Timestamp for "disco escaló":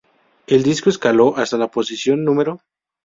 0.63-1.37